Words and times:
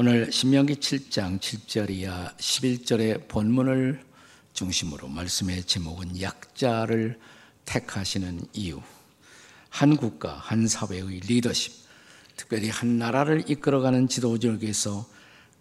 오늘 0.00 0.30
신명기 0.30 0.76
7장 0.76 1.40
7절 1.40 1.90
이하 1.90 2.32
11절의 2.36 3.26
본문을 3.26 4.00
중심으로 4.52 5.08
말씀의 5.08 5.64
제목은 5.64 6.20
약자를 6.20 7.18
택하시는 7.64 8.42
이유. 8.52 8.80
한 9.70 9.96
국가, 9.96 10.34
한 10.34 10.68
사회의 10.68 11.18
리더십, 11.18 11.72
특별히 12.36 12.68
한 12.68 12.98
나라를 12.98 13.50
이끌어가는 13.50 14.06
지도자에게서 14.06 15.04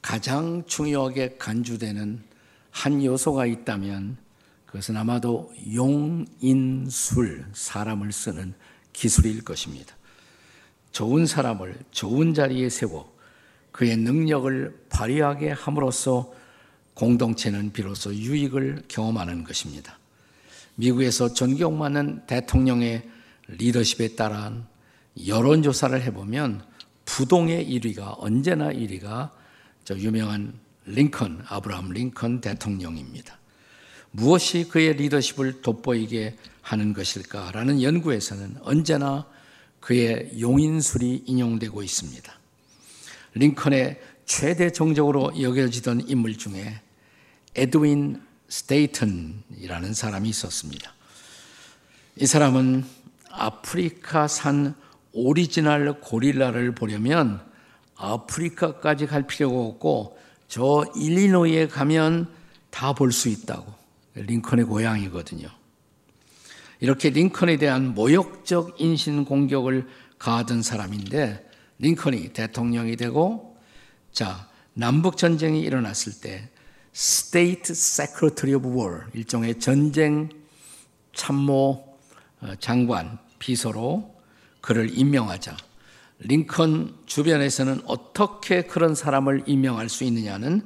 가장 0.04 0.64
중요하게 0.68 1.38
간주되는 1.40 2.24
한 2.70 3.04
요소가 3.04 3.48
있다면 3.48 4.18
그것은 4.68 4.98
아마도 4.98 5.52
용인술, 5.74 7.48
사람을 7.54 8.12
쓰는 8.12 8.54
기술일 8.94 9.44
것입니다. 9.44 9.96
좋은 10.92 11.26
사람을 11.26 11.80
좋은 11.90 12.36
자리에 12.36 12.70
세워 12.70 13.17
그의 13.72 13.98
능력을 13.98 14.86
발휘하게 14.90 15.52
함으로써 15.52 16.34
공동체는 16.94 17.74
비로소 17.74 18.14
유익을 18.14 18.84
경험하는 18.88 19.44
것입니다. 19.44 20.00
미국에서 20.76 21.34
존경받는 21.34 22.26
대통령의 22.28 23.08
리더십에 23.48 24.16
따른 24.16 24.64
여론조사를 25.26 26.02
해보면 26.04 26.64
부동의 27.06 27.68
1위가 27.68 28.16
언제나 28.20 28.72
1위가 28.72 29.32
저 29.84 29.98
유명한 29.98 30.54
링컨, 30.86 31.44
아브라함 31.48 31.92
링컨 31.92 32.42
대통령입니다. 32.42 33.38
무엇이 34.12 34.68
그의 34.68 34.94
리더십을 34.96 35.62
돋보이게 35.62 36.36
하는 36.62 36.94
것일까라는 36.94 37.82
연구에서는 37.82 38.58
언제나 38.62 39.28
그의 39.80 40.40
용인술이 40.40 41.24
인용되고 41.26 41.84
있습니다. 41.84 42.37
링컨의 43.34 44.00
최대 44.26 44.72
정적으로 44.72 45.32
여겨지던 45.40 46.08
인물 46.08 46.38
중에 46.38 46.82
에드윈 47.56 48.22
스탠턴이라는 48.50 49.94
사람이 49.94 50.30
있었습니다. 50.30 50.94
이 52.18 52.26
사람은 52.26 52.86
아프리카산 53.30 54.76
오리지널 55.12 56.00
고릴라를 56.02 56.74
보려면 56.76 57.42
아프리카까지 57.96 59.08
갈 59.08 59.28
필요가 59.28 59.60
없고 59.60 60.18
저 60.48 60.86
일리노이에 60.96 61.68
가면 61.68 62.30
다 62.70 62.94
볼 62.94 63.12
수 63.12 63.30
있다고. 63.30 63.74
링컨의 64.14 64.66
고향이거든요. 64.66 65.48
이렇게 66.80 67.10
링컨에 67.10 67.58
대한 67.58 67.94
모욕적 67.94 68.80
인신 68.80 69.26
공격을 69.26 69.88
가하던 70.20 70.62
사람인데 70.62 71.47
링컨이 71.80 72.34
대통령이 72.34 72.96
되고 72.96 73.58
자 74.12 74.48
남북 74.74 75.18
전쟁이 75.18 75.62
일어났을 75.62 76.22
때 76.22 76.50
State 76.94 77.72
Secretary 77.72 78.56
of 78.56 78.68
War 78.68 79.06
일종의 79.14 79.60
전쟁 79.60 80.30
참모 81.14 81.98
어, 82.42 82.54
장관 82.60 83.18
비서로 83.40 84.16
그를 84.62 84.98
임명하자 84.98 85.56
링컨 86.20 86.96
주변에서는 87.06 87.82
어떻게 87.86 88.64
그런 88.64 88.96
사람을 88.96 89.44
임명할 89.46 89.90
수 89.90 90.04
있느냐는 90.04 90.66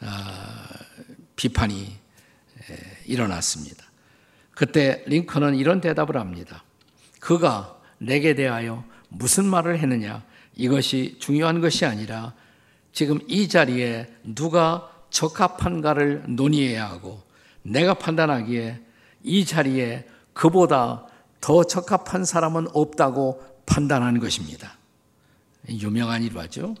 어, 0.00 0.06
비판이 1.36 2.02
일어났습니다. 3.06 3.84
그때 4.52 5.02
링컨은 5.06 5.56
이런 5.56 5.80
대답을 5.80 6.16
합니다. 6.16 6.62
그가 7.20 7.80
내게 7.98 8.34
대하여 8.34 8.84
무슨 9.08 9.46
말을 9.46 9.78
했느냐? 9.78 10.22
이것이 10.56 11.16
중요한 11.18 11.60
것이 11.60 11.84
아니라 11.84 12.34
지금 12.92 13.20
이 13.26 13.48
자리에 13.48 14.12
누가 14.22 14.90
적합한가를 15.10 16.24
논의해야 16.28 16.88
하고 16.88 17.22
내가 17.62 17.94
판단하기에 17.94 18.80
이 19.24 19.44
자리에 19.44 20.06
그보다 20.32 21.06
더 21.40 21.64
적합한 21.64 22.24
사람은 22.24 22.68
없다고 22.72 23.42
판단하는 23.66 24.20
것입니다. 24.20 24.76
유명한 25.68 26.22
일화죠. 26.22 26.74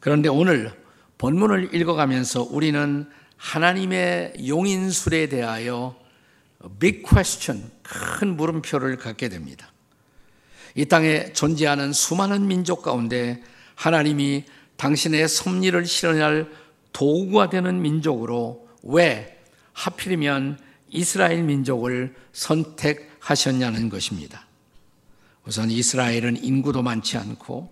그런데 0.00 0.28
오늘 0.28 0.72
본문을 1.18 1.74
읽어가면서 1.74 2.42
우리는 2.42 3.08
하나님의 3.36 4.34
용인술에 4.46 5.28
대하여 5.28 5.96
big 6.78 7.02
question, 7.02 7.70
큰 7.82 8.36
물음표를 8.36 8.96
갖게 8.96 9.28
됩니다. 9.28 9.71
이 10.74 10.84
땅에 10.86 11.32
존재하는 11.32 11.92
수많은 11.92 12.46
민족 12.46 12.82
가운데 12.82 13.42
하나님이 13.74 14.44
당신의 14.76 15.28
섭리를 15.28 15.84
실현할 15.86 16.50
도구가 16.92 17.50
되는 17.50 17.82
민족으로 17.82 18.68
왜 18.82 19.38
하필이면 19.72 20.58
이스라엘 20.90 21.42
민족을 21.42 22.14
선택하셨냐는 22.32 23.88
것입니다. 23.88 24.46
우선 25.46 25.70
이스라엘은 25.70 26.42
인구도 26.44 26.82
많지 26.82 27.16
않고 27.16 27.70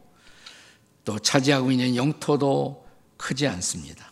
또 1.05 1.19
차지하고 1.19 1.71
있는 1.71 1.97
영토도 1.97 2.87
크지 3.17 3.47
않습니다. 3.47 4.11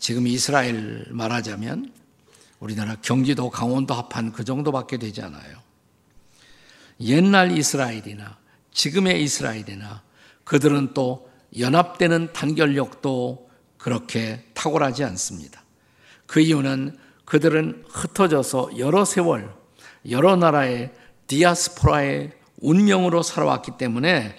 지금 0.00 0.26
이스라엘 0.26 1.06
말하자면 1.10 1.92
우리나라 2.58 2.96
경기도 3.02 3.50
강원도 3.50 3.94
합한 3.94 4.32
그 4.32 4.44
정도밖에 4.44 4.96
되지 4.96 5.22
않아요. 5.22 5.65
옛날 7.00 7.56
이스라엘이나 7.56 8.38
지금의 8.72 9.22
이스라엘이나 9.22 10.02
그들은 10.44 10.94
또 10.94 11.30
연합되는 11.58 12.32
단결력도 12.32 13.50
그렇게 13.78 14.44
탁월하지 14.54 15.04
않습니다. 15.04 15.62
그 16.26 16.40
이유는 16.40 16.98
그들은 17.24 17.84
흩어져서 17.88 18.78
여러 18.78 19.04
세월, 19.04 19.52
여러 20.10 20.36
나라의 20.36 20.92
디아스포라의 21.26 22.32
운명으로 22.58 23.22
살아왔기 23.22 23.72
때문에 23.78 24.38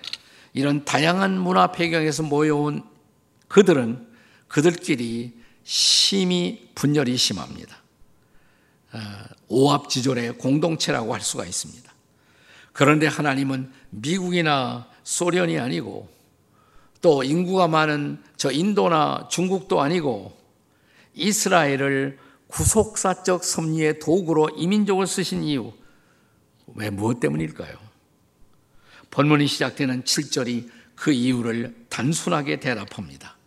이런 0.53 0.85
다양한 0.85 1.37
문화 1.39 1.71
배경에서 1.71 2.23
모여온 2.23 2.83
그들은 3.47 4.07
그들끼리 4.47 5.37
심히 5.63 6.69
분열이 6.75 7.17
심합니다. 7.17 7.77
어, 8.93 8.99
오합지졸의 9.49 10.37
공동체라고 10.37 11.13
할 11.13 11.21
수가 11.21 11.45
있습니다. 11.45 11.91
그런데 12.77 13.07
하나님은 13.07 13.71
미국이나 13.89 14.87
소련이 15.03 15.57
아니고 15.57 16.07
또 17.01 17.23
인구가 17.23 17.67
많은 17.67 18.21
저 18.35 18.51
인도나 18.51 19.29
중국도 19.31 19.81
아니고 19.81 20.37
이스라엘을 21.15 22.19
구속사적 22.45 23.43
섭리의 23.43 23.97
도구로 23.97 24.49
이민족을 24.49 25.07
쓰신 25.07 25.43
이유 25.43 25.73
왜 26.75 26.91
무엇 26.91 27.19
때문일까요? 27.19 27.75
본문이 29.09 29.47
시작되는 29.47 30.03
7절이 30.03 30.69
그 30.95 31.11
이유를 31.11 31.87
단순하게 31.89 32.59
대답합니다. 32.59 33.37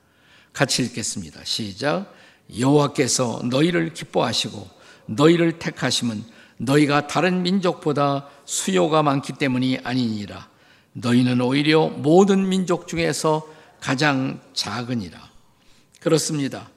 같이 0.52 0.82
읽겠습니다. 0.82 1.44
시작. 1.44 2.12
여호와께서 2.58 3.42
너희를 3.48 3.94
기뻐하시고 3.94 4.68
너희를 5.06 5.60
택하심은 5.60 6.39
너희가 6.60 7.06
다른 7.06 7.42
민족보다 7.42 8.28
수요가 8.44 9.02
많기 9.02 9.32
때문이 9.32 9.78
아니니라. 9.82 10.48
너희는 10.92 11.40
오히려 11.40 11.88
모든 11.88 12.48
민족 12.48 12.86
중에서 12.86 13.48
가장 13.80 14.40
작으니라. 14.52 15.18
그렇습니다. 16.00 16.68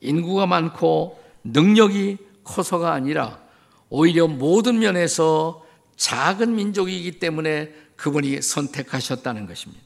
인구가 0.00 0.46
많고 0.46 1.20
능력이 1.42 2.18
커서가 2.44 2.92
아니라 2.92 3.40
오히려 3.88 4.28
모든 4.28 4.78
면에서 4.78 5.64
작은 5.96 6.54
민족이기 6.54 7.18
때문에 7.18 7.72
그분이 7.96 8.40
선택하셨다는 8.40 9.46
것입니다. 9.46 9.82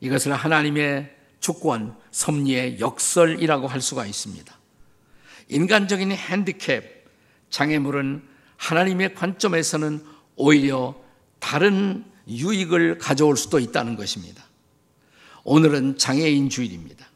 이것을 0.00 0.32
하나님의 0.32 1.14
주권, 1.40 1.96
섭리의 2.10 2.80
역설이라고 2.80 3.66
할 3.66 3.80
수가 3.80 4.06
있습니다. 4.06 4.54
인간적인 5.48 6.12
핸디캡, 6.12 7.04
장애물은 7.50 8.35
하나님의 8.56 9.14
관점에서는 9.14 10.04
오히려 10.36 10.94
다른 11.38 12.04
유익을 12.28 12.98
가져올 12.98 13.36
수도 13.36 13.58
있다는 13.58 13.96
것입니다. 13.96 14.44
오늘은 15.44 15.98
장애인 15.98 16.48
주일입니다. 16.48 17.06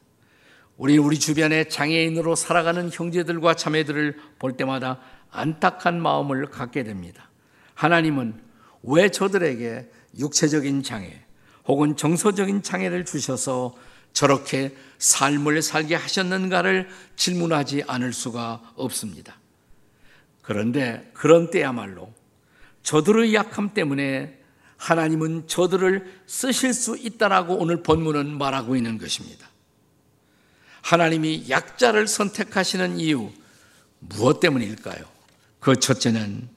우리 0.76 0.96
우리 0.96 1.18
주변에 1.18 1.64
장애인으로 1.64 2.36
살아가는 2.36 2.90
형제들과 2.90 3.54
자매들을 3.54 4.16
볼 4.38 4.56
때마다 4.56 5.00
안타한 5.30 6.00
마음을 6.00 6.46
갖게 6.46 6.84
됩니다. 6.84 7.28
하나님은 7.74 8.40
왜 8.84 9.08
저들에게 9.10 9.90
육체적인 10.18 10.82
장애 10.82 11.24
혹은 11.66 11.96
정서적인 11.96 12.62
장애를 12.62 13.04
주셔서 13.04 13.74
저렇게 14.12 14.76
삶을 14.98 15.62
살게 15.62 15.94
하셨는가를 15.94 16.88
질문하지 17.16 17.84
않을 17.86 18.12
수가 18.12 18.72
없습니다. 18.76 19.39
그런데 20.50 21.08
그런 21.14 21.48
때야말로 21.48 22.12
저들의 22.82 23.32
약함 23.34 23.72
때문에 23.72 24.36
하나님은 24.78 25.46
저들을 25.46 26.22
쓰실 26.26 26.74
수 26.74 26.98
있다라고 26.98 27.54
오늘 27.54 27.84
본문은 27.84 28.36
말하고 28.36 28.74
있는 28.74 28.98
것입니다. 28.98 29.48
하나님이 30.82 31.44
약자를 31.48 32.08
선택하시는 32.08 32.98
이유 32.98 33.30
무엇 34.00 34.40
때문일까요? 34.40 35.04
그 35.60 35.78
첫째는 35.78 36.48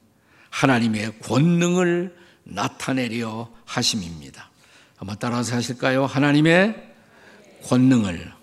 하나님의 0.50 1.20
권능을 1.20 2.18
나타내려 2.46 3.54
하심입니다. 3.66 4.50
한번 4.96 5.18
따라서 5.20 5.56
하실까요? 5.56 6.08
하나님의 6.08 6.96
권능을 7.66 8.34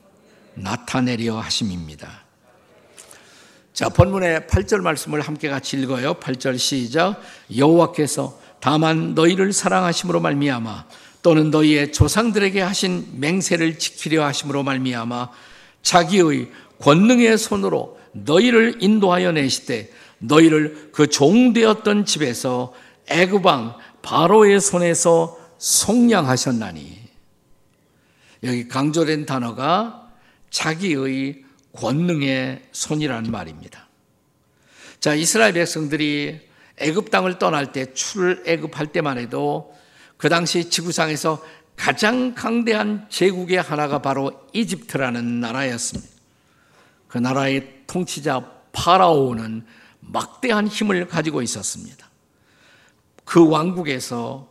나타내려 0.55 1.41
하심입니다. 1.41 2.20
자, 3.81 3.89
본문의 3.89 4.41
8절 4.41 4.83
말씀을 4.83 5.23
함께 5.23 5.49
같이 5.49 5.79
읽어요. 5.79 6.13
8절 6.13 6.59
시작. 6.59 7.19
여호와께서 7.57 8.39
다만 8.61 9.15
너희를 9.15 9.55
사랑하심으로 9.55 10.21
말미암아 10.21 10.85
또는 11.23 11.51
너희의 11.51 11.91
조상들에게 11.91 12.61
하신 12.61 13.07
맹세를 13.15 13.79
지키려 13.79 14.23
하심으로 14.27 14.65
말미암아 14.65 15.31
자기의 15.81 16.51
권능의 16.79 17.39
손으로 17.39 17.99
너희를 18.13 18.83
인도하여 18.83 19.33
내시되 19.33 19.91
너희를 20.19 20.91
그 20.93 21.07
종되었던 21.07 22.05
집에서 22.05 22.75
애굽왕 23.09 23.77
바로의 24.03 24.61
손에서 24.61 25.39
속량하셨나니 25.57 27.01
여기 28.45 28.69
강조된 28.69 29.25
단어가 29.25 30.07
자기의 30.51 31.49
권능의 31.73 32.63
손이라는 32.73 33.31
말입니다. 33.31 33.89
자, 34.99 35.15
이스라엘 35.15 35.53
백성들이 35.55 36.41
애굽 36.77 37.11
땅을 37.11 37.39
떠날 37.39 37.73
때 37.73 37.93
출애굽할 37.93 38.93
때만 38.93 39.19
해도 39.19 39.75
그 40.17 40.29
당시 40.29 40.69
지구상에서 40.69 41.43
가장 41.77 42.35
강대한 42.35 43.07
제국의 43.09 43.63
하나가 43.63 44.03
바로 44.03 44.47
이집트라는 44.53 45.41
나라였습니다. 45.41 46.11
그 47.09 47.19
나라의 47.19 47.81
통치자 47.87 48.45
파라오는 48.73 49.65
막대한 50.01 50.69
힘을 50.69 51.09
가지고 51.09 51.43
있었습니다. 51.43 52.09
그 53.25 53.49
왕국에서 53.49 54.51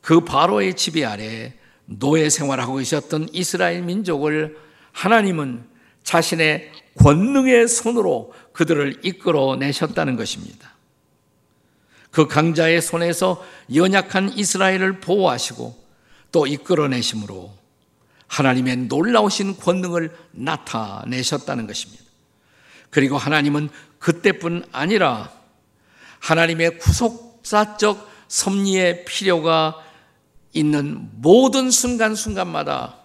그 0.00 0.20
바로의 0.20 0.76
지배 0.76 1.04
아래 1.04 1.54
노예 1.86 2.28
생활하고 2.28 2.80
있었던 2.80 3.28
이스라엘 3.32 3.82
민족을 3.82 4.58
하나님은 4.92 5.64
자신의 6.08 6.72
권능의 6.98 7.68
손으로 7.68 8.32
그들을 8.54 9.00
이끌어 9.02 9.56
내셨다는 9.56 10.16
것입니다. 10.16 10.72
그 12.10 12.26
강자의 12.26 12.80
손에서 12.80 13.44
연약한 13.74 14.32
이스라엘을 14.32 15.00
보호하시고 15.00 15.78
또 16.32 16.46
이끌어내심으로 16.46 17.52
하나님의 18.26 18.76
놀라우신 18.88 19.58
권능을 19.58 20.16
나타내셨다는 20.30 21.66
것입니다. 21.66 22.02
그리고 22.88 23.18
하나님은 23.18 23.68
그때뿐 23.98 24.64
아니라 24.72 25.30
하나님의 26.20 26.78
구속사적 26.78 28.10
섭리의 28.28 29.04
필요가 29.04 29.76
있는 30.54 31.10
모든 31.16 31.70
순간순간마다 31.70 32.96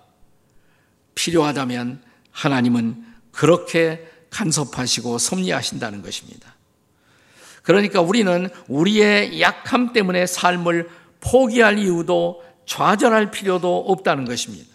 필요하다면 1.16 2.13
하나님은 2.34 3.06
그렇게 3.32 4.06
간섭하시고 4.30 5.18
섭리하신다는 5.18 6.02
것입니다. 6.02 6.56
그러니까 7.62 8.02
우리는 8.02 8.50
우리의 8.68 9.40
약함 9.40 9.94
때문에 9.94 10.26
삶을 10.26 10.90
포기할 11.22 11.80
이유도 11.80 12.44
좌절할 12.66 13.32
필요도 13.32 13.86
없다는 13.88 14.26
것입니다. 14.26 14.68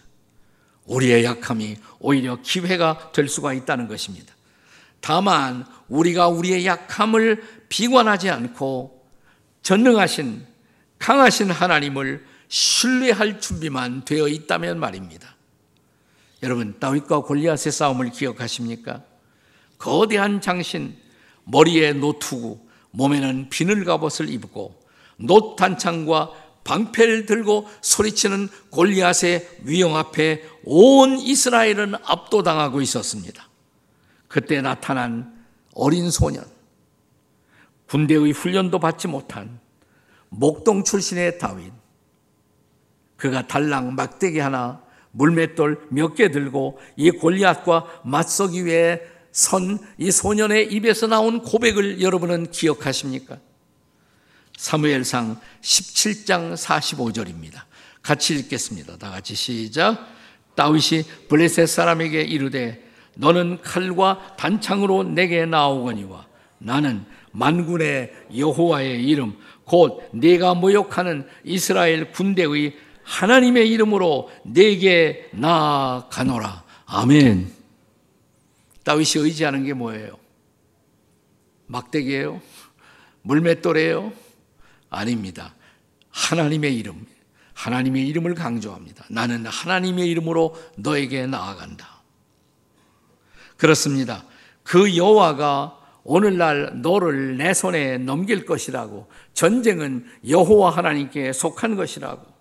우리의 0.84 1.24
약함이 1.24 1.76
오히려 1.98 2.40
기회가 2.40 3.12
될 3.12 3.28
수가 3.28 3.52
있다는 3.52 3.88
것입니다. 3.88 4.34
다만 5.00 5.66
우리가 5.88 6.28
우리의 6.28 6.64
약함을 6.64 7.66
비관하지 7.68 8.30
않고 8.30 9.06
전능하신 9.62 10.46
강하신 10.98 11.50
하나님을 11.50 12.24
신뢰할 12.48 13.40
준비만 13.40 14.04
되어 14.06 14.28
있다면 14.28 14.80
말입니다. 14.80 15.36
여러분 16.42 16.78
다윗과 16.78 17.20
골리앗의 17.20 17.72
싸움을 17.72 18.10
기억하십니까? 18.10 19.02
거대한 19.78 20.40
장신 20.40 20.96
머리에 21.44 21.92
노투구 21.92 22.60
몸에는 22.90 23.48
비늘 23.48 23.84
갑옷을 23.84 24.28
입고 24.28 24.78
노탄창과 25.16 26.32
방패를 26.64 27.26
들고 27.26 27.66
소리치는 27.80 28.48
골리앗의 28.70 29.60
위용 29.62 29.96
앞에 29.96 30.44
온 30.64 31.18
이스라엘은 31.18 31.94
압도당하고 32.04 32.82
있었습니다. 32.82 33.48
그때 34.28 34.60
나타난 34.60 35.34
어린 35.74 36.10
소년, 36.10 36.44
군대의 37.88 38.32
훈련도 38.32 38.78
받지 38.80 39.08
못한 39.08 39.60
목동 40.28 40.84
출신의 40.84 41.38
다윗, 41.38 41.72
그가 43.16 43.46
달랑 43.46 43.94
막대기 43.94 44.38
하나, 44.38 44.82
물맷돌 45.12 45.88
몇 45.90 46.14
개 46.14 46.30
들고 46.30 46.78
이 46.96 47.10
골리앗과 47.10 48.02
맞서기 48.04 48.64
위해 48.64 49.00
선 49.32 49.78
이 49.98 50.10
소년의 50.10 50.72
입에서 50.72 51.06
나온 51.06 51.42
고백을 51.42 52.00
여러분은 52.00 52.50
기억하십니까? 52.50 53.38
사무엘상 54.56 55.38
17장 55.60 56.54
45절입니다. 56.56 57.62
같이 58.02 58.34
읽겠습니다. 58.34 58.96
다 58.96 59.10
같이 59.10 59.34
시작. 59.34 60.06
다윗이 60.56 61.04
블레셋 61.28 61.68
사람에게 61.68 62.22
이르되 62.22 62.82
너는 63.14 63.60
칼과 63.62 64.34
단창으로 64.36 65.04
내게 65.04 65.46
나오거니와 65.46 66.26
나는 66.58 67.04
만군의 67.30 68.12
여호와의 68.36 69.04
이름 69.04 69.36
곧 69.64 70.02
네가 70.12 70.54
모욕하는 70.54 71.28
이스라엘 71.44 72.10
군대의 72.10 72.76
하나님의 73.08 73.70
이름으로 73.70 74.30
내게 74.44 75.30
나아가노라. 75.32 76.62
아멘. 76.84 77.50
다윗이 78.84 79.24
의지하는 79.24 79.64
게 79.64 79.72
뭐예요? 79.72 80.18
막대기예요? 81.66 82.40
물맷돌이에요? 83.22 84.12
아닙니다. 84.90 85.54
하나님의 86.10 86.76
이름, 86.76 87.06
하나님의 87.54 88.06
이름을 88.08 88.34
강조합니다. 88.34 89.06
나는 89.10 89.46
하나님의 89.46 90.06
이름으로 90.08 90.54
너에게 90.76 91.26
나아간다. 91.26 92.02
그렇습니다. 93.56 94.24
그 94.62 94.96
여호와가 94.96 95.78
오늘날 96.04 96.82
너를 96.82 97.38
내 97.38 97.54
손에 97.54 97.98
넘길 97.98 98.44
것이라고 98.44 99.08
전쟁은 99.32 100.06
여호와 100.28 100.70
하나님께 100.70 101.32
속한 101.32 101.76
것이라고 101.76 102.37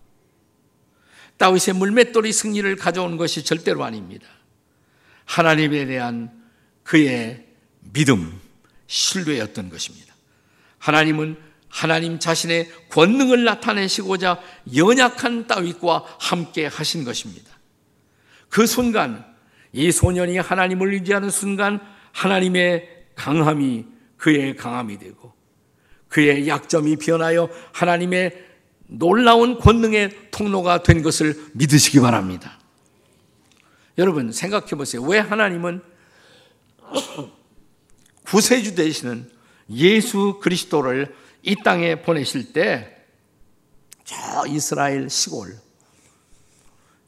다윗의 1.38 1.76
물맷돌이 1.76 2.34
승리를 2.34 2.76
가져온 2.76 3.18
것이 3.18 3.44
절대로 3.44 3.84
아닙니다. 3.84 4.28
하나님에 5.26 5.86
대한 5.86 6.32
그의 6.84 7.46
믿음, 7.80 8.40
신뢰였던 8.88 9.70
것입니다. 9.70 10.16
하나님은 10.80 11.38
하나님 11.70 12.18
자신의 12.18 12.72
권능을 12.90 13.44
나타내시고자 13.44 14.42
연약한 14.76 15.48
다윗과 15.48 16.06
함께 16.20 16.66
하신 16.66 17.04
것입니다. 17.04 17.58
그 18.50 18.66
순간 18.66 19.26
이 19.74 19.92
소년이 19.92 20.38
하나님을 20.38 20.94
의지하는 20.94 21.30
순간 21.30 21.80
하나님의 22.14 22.90
강함이 23.16 23.86
그의 24.16 24.56
강함이 24.56 24.98
되고 24.98 25.34
그의 26.08 26.48
약점이 26.48 26.96
변하여 26.96 27.50
하나님의 27.74 28.47
놀라운 28.88 29.60
권능의 29.60 30.32
통로가 30.32 30.84
된 30.84 31.02
것을 31.04 31.50
믿으시기 31.54 32.00
바랍니다. 32.00 32.60
여러분 33.98 34.32
생각해 34.32 34.72
보세요. 34.72 35.02
왜 35.02 35.20
하나님은 35.20 35.82
구세주 38.26 38.76
되시는 38.76 39.30
예수 39.70 40.40
그리스도를 40.42 41.16
이 41.44 41.56
땅에 41.64 42.02
보내실 42.02 42.54
때 42.54 42.98
저 44.08 44.48
이스라엘 44.48 45.10
시골 45.10 45.60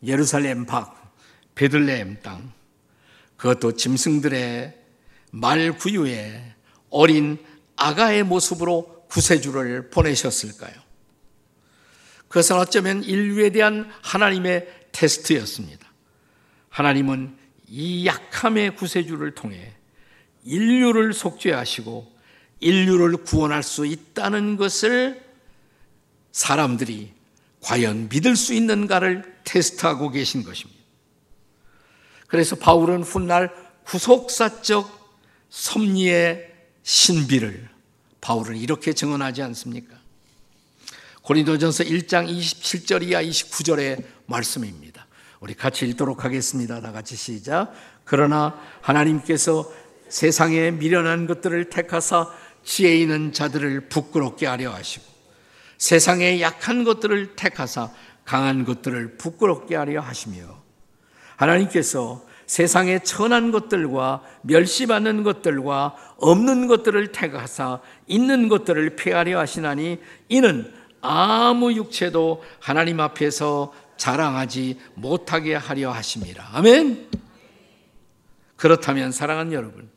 예루살렘 0.03 0.65
밖 0.65 1.15
베들레헴 1.55 2.19
땅 2.21 2.51
그것도 3.37 3.77
짐승들의 3.77 4.77
말 5.31 5.77
구유에 5.77 6.55
어린 6.89 7.37
아가의 7.77 8.23
모습으로 8.23 9.05
구세주를 9.07 9.89
보내셨을까요? 9.91 10.73
그것은 12.29 12.55
어쩌면 12.55 13.03
인류에 13.03 13.49
대한 13.49 13.91
하나님의 14.01 14.67
테스트였습니다. 14.91 15.87
하나님은 16.69 17.37
이 17.67 18.05
약함의 18.05 18.75
구세주를 18.75 19.35
통해 19.35 19.73
인류를 20.43 21.13
속죄하시고 21.13 22.19
인류를 22.61 23.17
구원할 23.17 23.63
수 23.63 23.85
있다는 23.85 24.57
것을 24.57 25.23
사람들이 26.31 27.13
과연 27.61 28.09
믿을 28.09 28.35
수 28.35 28.53
있는가를 28.53 29.39
테스트하고 29.43 30.11
계신 30.11 30.43
것입니다. 30.43 30.79
그래서 32.27 32.55
바울은 32.55 33.03
훗날 33.03 33.53
구속사적 33.85 34.99
섭리의 35.49 36.47
신비를 36.83 37.67
바울은 38.21 38.57
이렇게 38.57 38.93
증언하지 38.93 39.41
않습니까? 39.41 39.98
고린도전서 41.29 41.83
1장 41.83 42.27
27절 42.27 43.03
이하 43.03 43.21
29절의 43.21 44.03
말씀입니다. 44.25 45.05
우리 45.39 45.53
같이 45.53 45.85
읽도록 45.85 46.25
하겠습니다. 46.25 46.81
다 46.81 46.91
같이 46.91 47.15
시작. 47.15 47.71
그러나 48.03 48.59
하나님께서 48.81 49.71
세상에 50.07 50.71
미련한 50.71 51.27
것들을 51.27 51.69
택하사 51.69 52.33
지혜 52.63 52.97
있는 52.97 53.31
자들을 53.31 53.89
부끄럽게 53.89 54.47
하려 54.47 54.73
하시고 54.73 55.05
세상에 55.77 56.41
약한 56.41 56.83
것들을 56.83 57.35
택하사 57.35 57.91
강한 58.25 58.65
것들을 58.65 59.17
부끄럽게 59.17 59.75
하려 59.75 60.01
하시며 60.01 60.63
하나님께서 61.35 62.25
세상의 62.47 63.03
천한 63.03 63.51
것들과 63.51 64.23
멸시받는 64.41 65.21
것들과 65.21 65.95
없는 66.17 66.65
것들을 66.65 67.11
택하사 67.11 67.81
있는 68.07 68.49
것들을 68.49 68.95
폐하려 68.95 69.37
하시나니 69.37 69.99
이는 70.29 70.78
아무 71.01 71.73
육체도 71.73 72.43
하나님 72.59 72.99
앞에서 72.99 73.73
자랑하지 73.97 74.79
못하게 74.95 75.55
하려 75.55 75.91
하심이라. 75.91 76.49
아멘. 76.53 77.09
그렇다면 78.55 79.11
사랑하는 79.11 79.53
여러분, 79.53 79.89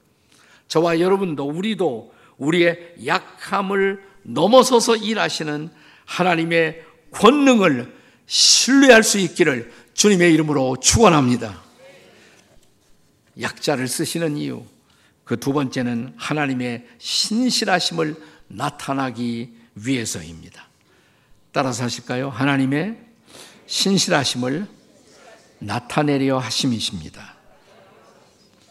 저와 0.68 1.00
여러분도 1.00 1.48
우리도 1.48 2.12
우리의 2.38 2.94
약함을 3.06 4.02
넘어서서 4.22 4.96
일하시는 4.96 5.70
하나님의 6.04 6.84
권능을 7.10 7.94
신뢰할 8.26 9.02
수 9.02 9.18
있기를 9.18 9.72
주님의 9.94 10.32
이름으로 10.34 10.76
축원합니다. 10.80 11.60
약자를 13.40 13.88
쓰시는 13.88 14.36
이유 14.36 14.64
그 15.24 15.36
두 15.36 15.52
번째는 15.52 16.12
하나님의 16.16 16.86
신실하심을 16.98 18.16
나타나기 18.48 19.54
위해서입니다. 19.74 20.68
따라서 21.52 21.84
하실까요? 21.84 22.30
하나님의 22.30 22.96
신실하심을 23.66 24.66
나타내려 25.58 26.38
하심이십니다. 26.38 27.34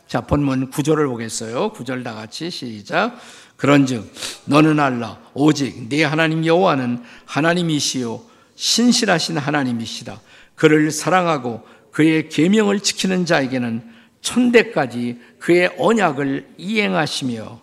자, 0.07 0.21
본문 0.21 0.71
구절을 0.71 1.07
보겠어요. 1.07 1.71
구절 1.71 2.03
다 2.03 2.13
같이 2.13 2.49
시작. 2.49 3.17
그런즉 3.55 4.11
너는 4.45 4.79
알라 4.79 5.21
오직 5.35 5.87
네 5.87 6.03
하나님 6.03 6.45
여호와는 6.45 7.03
하나님이시요 7.25 8.21
신실하신 8.55 9.37
하나님이시다. 9.37 10.19
그를 10.55 10.91
사랑하고 10.91 11.65
그의 11.91 12.29
계명을 12.29 12.79
지키는 12.79 13.25
자에게는 13.25 13.89
천대까지 14.21 15.19
그의 15.39 15.73
언약을 15.77 16.55
이행하시며 16.57 17.61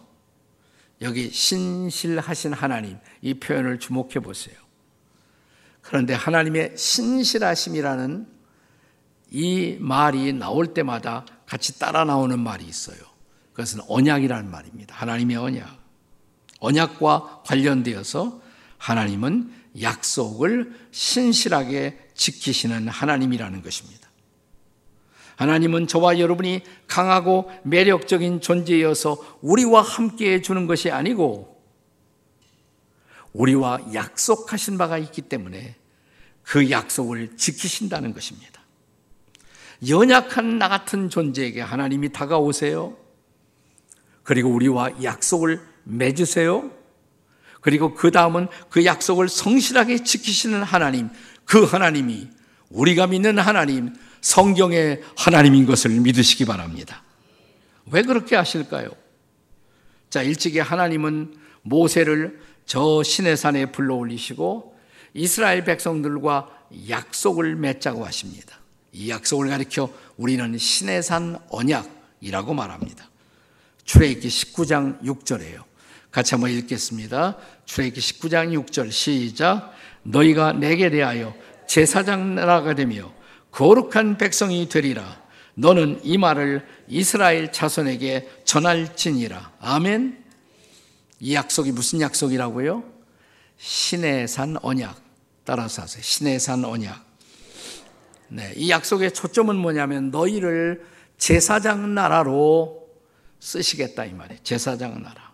여기 1.03 1.31
신실하신 1.31 2.53
하나님 2.53 2.99
이 3.21 3.35
표현을 3.35 3.79
주목해 3.79 4.21
보세요. 4.21 4.68
그런데 5.89 6.13
하나님의 6.13 6.75
신실하심이라는 6.77 8.27
이 9.31 9.79
말이 9.81 10.35
나올 10.35 10.75
때마다 10.75 11.25
같이 11.47 11.79
따라 11.79 12.05
나오는 12.05 12.39
말이 12.39 12.67
있어요. 12.67 12.99
그것은 13.55 13.81
언약이라는 13.89 14.51
말입니다. 14.51 14.95
하나님의 14.95 15.39
언약. 15.39 15.79
언약과 16.61 17.43
관련되어서 17.47 18.43
하나님은 18.77 19.51
약속을 19.81 20.75
신실하게 20.91 21.99
지키시는 22.13 22.89
하나님이라는 22.89 23.63
것입니다. 23.63 24.11
하나님은 25.37 25.87
저와 25.87 26.19
여러분이 26.19 26.65
강하고 26.87 27.51
매력적인 27.65 28.43
존재여서 28.43 29.39
우리와 29.41 29.81
함께 29.81 30.35
해주는 30.35 30.67
것이 30.67 30.91
아니고 30.91 31.58
우리와 33.33 33.93
약속하신 33.95 34.79
바가 34.79 34.99
있기 34.99 35.23
때문에 35.23 35.77
그 36.43 36.71
약속을 36.71 37.37
지키신다는 37.37 38.15
것입니다. 38.15 38.63
연약한 39.87 40.59
나 40.59 40.69
같은 40.69 41.09
존재에게 41.11 41.61
하나님이 41.61 42.13
다가오세요. 42.13 42.97
그리고 44.23 44.51
우리와 44.51 45.03
약속을 45.03 45.61
맺으세요. 45.85 46.71
그리고 47.61 47.95
그 47.95 48.11
다음은 48.11 48.49
그 48.71 48.85
약속을 48.85 49.29
성실하게 49.29 50.05
지키시는 50.05 50.63
하나님, 50.63 51.11
그 51.45 51.65
하나님이 51.65 52.29
우리가 52.71 53.07
믿는 53.07 53.39
하나님, 53.39 53.95
성경의 54.21 55.03
하나님인 55.17 55.67
것을 55.67 55.91
믿으시기 55.91 56.45
바랍니다. 56.45 57.03
왜 57.91 58.03
그렇게 58.03 58.37
하실까요? 58.37 58.91
자, 60.11 60.23
일찍이 60.23 60.59
하나님은 60.59 61.35
모세를 61.63 62.41
저 62.69 63.03
시내산에 63.03 63.73
불러 63.73 63.95
올리시고 63.95 64.77
이스라엘 65.15 65.65
백성들과 65.65 66.51
약속을 66.91 67.57
맺자고 67.57 68.05
하십니다. 68.05 68.59
이 68.93 69.09
약속을 69.09 69.49
가리켜 69.49 69.91
우리는 70.19 70.59
시내산 70.59 71.39
언약이라고 71.49 72.53
말합니다. 72.53 73.09
출애굽기 73.85 74.29
19장 74.29 75.01
6절이에요. 75.03 75.65
같이 76.11 76.35
한번 76.35 76.51
읽겠습니다. 76.51 77.39
출애굽기 77.65 78.01
19장 78.01 78.67
6절 78.67 78.93
시작. 78.93 79.73
너희가 80.03 80.53
내게 80.53 80.91
대하여 80.91 81.35
제사장 81.67 82.35
나라가 82.35 82.75
되며 82.75 83.11
거룩한 83.51 84.19
백성이 84.19 84.69
되리라. 84.69 85.23
너는 85.55 86.01
이 86.05 86.19
말을 86.19 86.67
이스라엘 86.87 87.51
자손에게 87.51 88.29
전할지니라. 88.45 89.53
아멘. 89.59 90.28
이 91.21 91.35
약속이 91.35 91.73
무슨 91.73 92.01
약속이라고요? 92.01 92.85
신의 93.59 94.29
산 94.29 94.57
언약. 94.63 94.97
따라서 95.45 95.83
하세요. 95.83 96.03
신의 96.03 96.39
산 96.39 96.65
언약. 96.65 97.05
네, 98.29 98.53
이 98.57 98.71
약속의 98.71 99.13
초점은 99.15 99.57
뭐냐면 99.57 100.11
너희를 100.11 100.85
제사장 101.17 101.95
나라로 101.95 102.87
쓰시겠다 103.41 104.05
이 104.05 104.13
말이에요. 104.13 104.41
제사장 104.43 105.03
나라. 105.03 105.33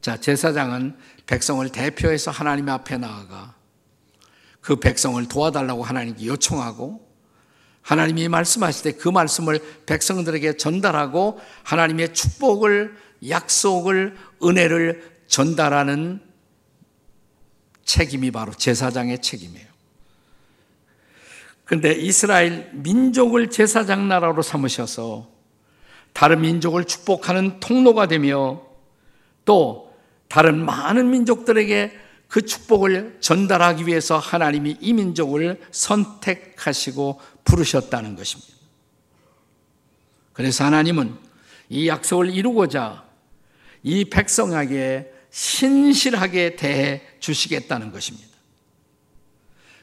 자, 0.00 0.16
제사장은 0.16 0.96
백성을 1.26 1.66
대표해서 1.68 2.30
하나님 2.30 2.68
앞에 2.68 2.96
나아가 2.98 3.54
그 4.60 4.76
백성을 4.76 5.26
도와달라고 5.28 5.84
하나님께 5.84 6.26
요청하고 6.26 7.08
하나님이 7.82 8.28
말씀하실 8.28 8.92
때 8.92 8.98
그 8.98 9.08
말씀을 9.08 9.60
백성들에게 9.86 10.56
전달하고 10.56 11.40
하나님의 11.64 12.12
축복을 12.12 12.96
약속을 13.28 14.16
은혜를 14.42 15.20
전달하는 15.26 16.20
책임이 17.84 18.30
바로 18.30 18.52
제사장의 18.52 19.20
책임이에요. 19.20 19.66
그런데 21.64 21.92
이스라엘 21.92 22.70
민족을 22.72 23.50
제사장 23.50 24.08
나라로 24.08 24.42
삼으셔서 24.42 25.28
다른 26.12 26.40
민족을 26.40 26.84
축복하는 26.84 27.60
통로가 27.60 28.08
되며 28.08 28.62
또 29.44 29.94
다른 30.28 30.64
많은 30.64 31.10
민족들에게 31.10 31.96
그 32.28 32.42
축복을 32.42 33.18
전달하기 33.20 33.86
위해서 33.86 34.18
하나님이 34.18 34.78
이 34.80 34.92
민족을 34.92 35.60
선택하시고 35.72 37.20
부르셨다는 37.44 38.14
것입니다. 38.14 38.52
그래서 40.32 40.64
하나님은 40.64 41.16
이 41.68 41.88
약속을 41.88 42.30
이루고자 42.30 43.09
이 43.82 44.04
백성에게 44.04 45.12
신실하게 45.30 46.56
대해 46.56 47.02
주시겠다는 47.20 47.92
것입니다. 47.92 48.28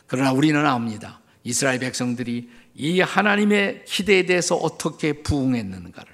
그러나 0.08 0.32
우리는 0.32 0.66
압니다. 0.66 1.22
이스라엘 1.44 1.80
백성들이 1.80 2.50
이 2.76 3.02
하나님의 3.02 3.86
기대에 3.86 4.26
대해서 4.26 4.56
어떻게 4.56 5.24
부응했는가를. 5.24 6.12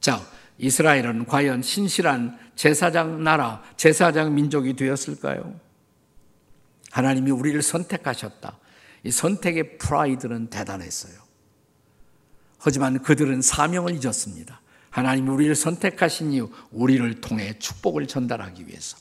자, 0.00 0.24
이스라엘은 0.58 1.26
과연 1.26 1.62
신실한 1.62 2.38
제사장 2.54 3.24
나라, 3.24 3.62
제사장 3.76 4.34
민족이 4.34 4.74
되었을까요? 4.74 5.58
하나님이 6.90 7.32
우리를 7.32 7.60
선택하셨다. 7.60 8.58
이 9.02 9.10
선택의 9.10 9.78
프라이드는 9.78 10.48
대단했어요. 10.48 11.14
하지만 12.58 13.02
그들은 13.02 13.42
사명을 13.42 13.94
잊었습니다. 13.94 14.60
하나님이 14.94 15.28
우리를 15.28 15.56
선택하신 15.56 16.32
이유, 16.34 16.50
우리를 16.70 17.20
통해 17.20 17.58
축복을 17.58 18.06
전달하기 18.06 18.68
위해서. 18.68 18.96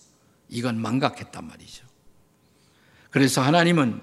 이건 0.50 0.81
망각했단 0.81 1.45
말이죠. 1.45 1.85
그래서 3.12 3.41
하나님은 3.43 4.01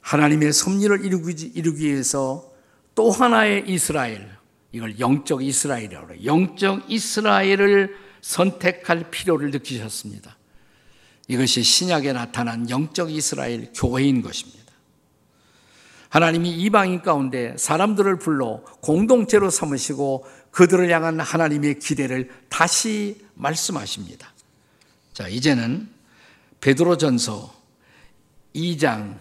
하나님의 0.00 0.54
섭리를 0.54 1.04
이루기 1.04 1.86
위해서 1.86 2.50
또 2.94 3.10
하나의 3.10 3.64
이스라엘, 3.68 4.34
이걸 4.72 4.98
영적 4.98 5.44
이스라엘이라고 5.44 6.14
해요. 6.14 6.24
영적 6.24 6.90
이스라엘을 6.90 7.94
선택할 8.22 9.10
필요를 9.10 9.50
느끼셨습니다. 9.50 10.38
이것이 11.28 11.62
신약에 11.62 12.14
나타난 12.14 12.70
영적 12.70 13.12
이스라엘 13.12 13.70
교회인 13.74 14.22
것입니다. 14.22 14.65
하나님이 16.16 16.50
이방인 16.50 17.02
가운데 17.02 17.52
사람들을 17.58 18.18
불러 18.18 18.62
공동체로 18.80 19.50
삼으시고 19.50 20.24
그들을 20.50 20.90
향한 20.90 21.20
하나님의 21.20 21.78
기대를 21.78 22.30
다시 22.48 23.18
말씀하십니다. 23.34 24.32
자, 25.12 25.28
이제는 25.28 25.86
베드로전서 26.62 27.52
2장 28.54 29.18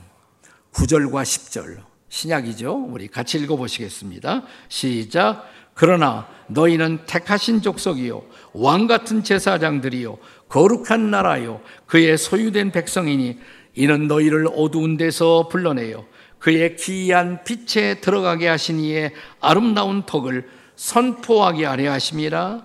9절과 0.71 1.23
10절 1.23 1.83
신약이죠. 2.07 2.85
우리 2.87 3.09
같이 3.09 3.39
읽어 3.39 3.57
보시겠습니다. 3.57 4.43
시작. 4.69 5.43
그러나 5.73 6.29
너희는 6.47 6.99
택하신 7.07 7.61
족속이요 7.61 8.23
왕 8.53 8.87
같은 8.87 9.21
제사장들이요 9.21 10.17
거룩한 10.47 11.11
나라요 11.11 11.59
그의 11.87 12.17
소유된 12.17 12.71
백성이니 12.71 13.37
이는 13.73 14.07
너희를 14.07 14.47
어두운 14.55 14.95
데서 14.95 15.49
불러내요 15.49 16.05
그의 16.45 16.75
기이한 16.75 17.43
빛에 17.43 18.01
들어가게 18.01 18.55
이의 18.79 19.13
아름다운 19.41 20.05
덕을 20.05 20.47
선포하게 20.75 21.65
하려 21.65 21.91
하심이라. 21.91 22.63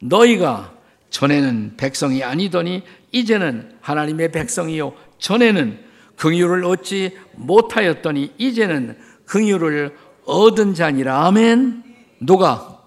너희가 0.00 0.72
전에는 1.10 1.74
백성이 1.76 2.22
아니더니 2.22 2.84
이제는 3.10 3.72
하나님의 3.80 4.30
백성이요. 4.30 4.94
전에는 5.18 5.80
긍휼을 6.14 6.64
얻지 6.64 7.18
못하였더니 7.34 8.34
이제는 8.38 8.96
긍휼을 9.24 9.96
얻은 10.24 10.74
자니라. 10.74 11.26
아멘. 11.26 11.82
누가? 12.20 12.84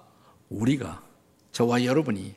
우리가. 0.47 1.01
저와 1.51 1.83
여러분이 1.83 2.35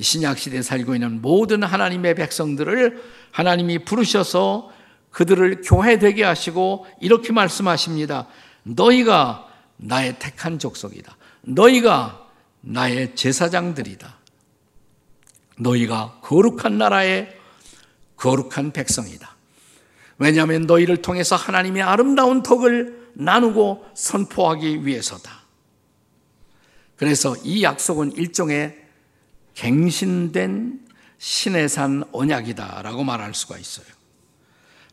신약 0.00 0.36
시대에 0.36 0.62
살고 0.62 0.96
있는 0.96 1.22
모든 1.22 1.62
하나님의 1.62 2.16
백성들을 2.16 3.00
하나님이 3.30 3.84
부르셔서 3.84 4.76
그들을 5.10 5.62
교회 5.64 5.98
되게 5.98 6.22
하시고 6.24 6.86
이렇게 7.00 7.32
말씀하십니다. 7.32 8.28
너희가 8.62 9.48
나의 9.76 10.18
택한 10.18 10.58
족속이다. 10.58 11.16
너희가 11.42 12.26
나의 12.60 13.14
제사장들이다. 13.14 14.18
너희가 15.58 16.20
거룩한 16.22 16.78
나라의 16.78 17.36
거룩한 18.16 18.72
백성이다. 18.72 19.36
왜냐하면 20.18 20.62
너희를 20.62 21.02
통해서 21.02 21.36
하나님의 21.36 21.82
아름다운 21.82 22.42
덕을 22.42 23.10
나누고 23.14 23.86
선포하기 23.94 24.84
위해서다. 24.84 25.38
그래서 26.96 27.36
이 27.44 27.62
약속은 27.62 28.12
일종의 28.12 28.76
갱신된 29.54 30.86
신의 31.18 31.68
산 31.68 32.04
언약이다라고 32.12 33.04
말할 33.04 33.34
수가 33.34 33.58
있어요. 33.58 33.86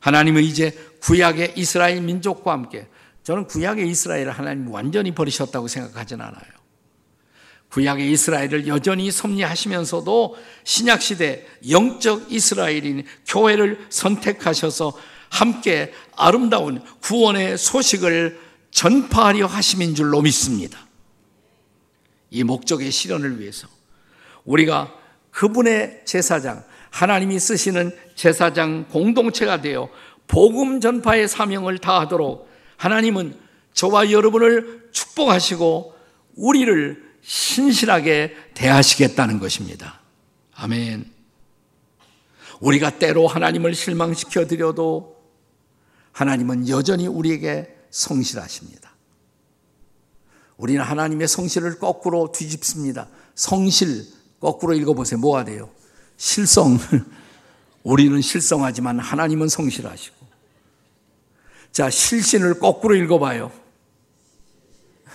하나님은 0.06 0.44
이제 0.44 0.72
구약의 1.02 1.54
이스라엘 1.56 2.00
민족과 2.02 2.52
함께 2.52 2.88
저는 3.24 3.48
구약의 3.48 3.90
이스라엘을 3.90 4.30
하나님 4.30 4.70
완전히 4.70 5.16
버리셨다고 5.16 5.68
생각하진 5.68 6.22
않아요. 6.22 6.46
구약의 7.70 8.12
이스라엘을 8.12 8.68
여전히 8.68 9.10
섭리하시면서도 9.10 10.38
신약 10.64 11.02
시대 11.02 11.48
영적 11.68 12.32
이스라엘인 12.32 13.04
교회를 13.28 13.88
선택하셔서 13.90 14.94
함께 15.30 15.92
아름다운 16.16 16.84
구원의 17.02 17.58
소식을 17.58 18.40
전파하려 18.70 19.48
하심인 19.48 19.96
줄로 19.96 20.22
믿습니다. 20.22 20.86
이 22.30 22.44
목적의 22.44 22.92
실현을 22.92 23.40
위해서 23.40 23.68
우리가 24.44 24.94
그분의 25.32 26.04
제사장, 26.06 26.64
하나님이 26.96 27.38
쓰시는 27.40 27.92
제사장 28.16 28.88
공동체가 28.88 29.60
되어 29.60 29.90
복음 30.28 30.80
전파의 30.80 31.28
사명을 31.28 31.80
다하도록 31.80 32.50
하나님은 32.78 33.38
저와 33.74 34.12
여러분을 34.12 34.88
축복하시고 34.94 35.94
우리를 36.38 37.04
신실하게 37.22 38.34
대하시겠다는 38.54 39.40
것입니다. 39.40 40.00
아멘. 40.54 41.12
우리가 42.62 42.98
때로 42.98 43.28
하나님을 43.28 43.76
실망시켜 43.76 44.48
드려도 44.48 45.18
하나님은 46.14 46.70
여전히 46.70 47.08
우리에게 47.08 47.76
성실하십니다. 47.90 48.96
우리는 50.56 50.82
하나님의 50.82 51.28
성실을 51.28 51.78
거꾸로 51.78 52.32
뒤집습니다. 52.32 53.10
성실, 53.36 54.06
거꾸로 54.40 54.74
읽어보세요. 54.74 55.20
뭐가 55.20 55.44
돼요? 55.44 55.75
실성. 56.18 56.78
우리는 57.84 58.20
실성하지만 58.22 59.00
하나님은 59.00 59.48
성실하시고. 59.48 60.26
자, 61.72 61.90
실신을 61.90 62.60
거꾸로 62.60 62.96
읽어봐요. 62.96 63.52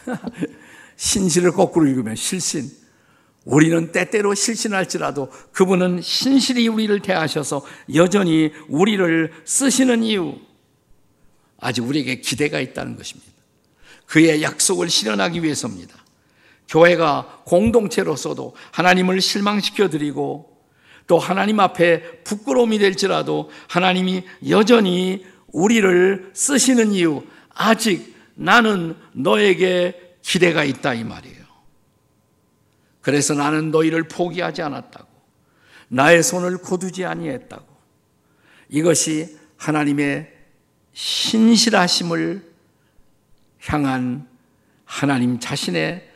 신실을 0.97 1.53
거꾸로 1.53 1.87
읽으면 1.87 2.17
실신. 2.17 2.71
우리는 3.45 3.91
때때로 3.91 4.35
실신할지라도 4.35 5.31
그분은 5.53 6.03
신실히 6.03 6.69
우리를 6.69 7.01
대하셔서 7.01 7.65
여전히 7.95 8.53
우리를 8.69 9.33
쓰시는 9.45 10.05
이유. 10.05 10.39
아직 11.59 11.83
우리에게 11.83 12.21
기대가 12.21 12.61
있다는 12.61 12.97
것입니다. 12.97 13.31
그의 14.07 14.43
약속을 14.43 14.91
실현하기 14.91 15.43
위해서입니다. 15.43 15.97
교회가 16.69 17.43
공동체로서도 17.47 18.55
하나님을 18.73 19.21
실망시켜 19.21 19.89
드리고 19.89 20.50
또 21.11 21.19
하나님 21.19 21.59
앞에 21.59 22.23
부끄러움이 22.23 22.79
될지라도 22.79 23.51
하나님이 23.67 24.23
여전히 24.49 25.27
우리를 25.49 26.31
쓰시는 26.35 26.93
이유 26.93 27.25
아직 27.53 28.15
나는 28.37 28.95
너에게 29.11 30.15
기대가 30.23 30.63
있다 30.63 30.95
이 30.95 31.03
말이에요. 31.03 31.45
그래서 33.01 33.35
나는 33.35 33.73
너희를 33.73 34.05
포기하지 34.05 34.63
않았다고. 34.63 35.09
나의 35.89 36.23
손을 36.23 36.59
거두지 36.59 37.05
아니했다고. 37.05 37.67
이것이 38.69 39.37
하나님의 39.57 40.33
신실하심을 40.93 42.49
향한 43.67 44.29
하나님 44.85 45.41
자신의 45.41 46.09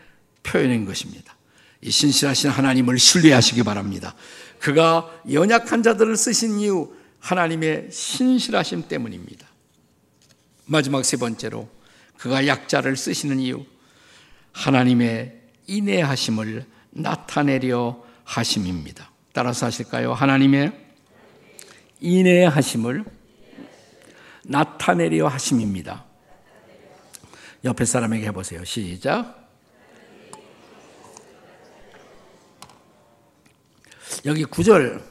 표현인 0.45 0.85
것입니다. 0.85 1.35
이 1.81 1.91
신실하신 1.91 2.51
하나님을 2.51 2.97
신뢰하시기 2.97 3.65
바랍니다. 3.65 4.15
그가 4.65 5.11
연약한 5.31 5.83
자들을 5.83 6.17
쓰신 6.17 6.59
이유 6.59 6.91
하나님의 7.21 7.91
신실하심 7.93 8.89
때문입니다. 8.89 9.47
마지막 10.65 11.05
세 11.05 11.19
번째로 11.19 11.69
그가 12.17 12.47
약자를 12.47 12.97
쓰시는 12.97 13.41
이유 13.41 13.67
하나님의 14.53 15.39
인내하심을 15.67 16.65
나타내려 16.93 18.03
하심입니다. 18.25 19.11
따라서 19.35 19.67
하실까요? 19.67 20.15
하나님의 20.15 20.73
인내하심을 22.01 23.05
나타내려 24.45 25.29
하심입니다. 25.29 26.07
옆에 27.65 27.85
사람에게 27.85 28.29
해보세요. 28.29 28.65
시작. 28.65 29.44
여기 34.27 34.45
9절 34.45 35.03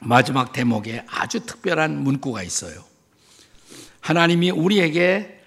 마지막 0.00 0.52
대목에 0.52 1.04
아주 1.08 1.46
특별한 1.46 1.96
문구가 2.02 2.42
있어요. 2.42 2.84
하나님이 4.00 4.50
우리에게 4.50 5.40